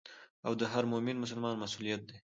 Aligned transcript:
او 0.45 0.53
د 0.59 0.61
هر 0.71 0.83
مؤمن 0.91 1.15
مسلمان 1.23 1.55
مسؤليت 1.63 2.01
دي. 2.09 2.15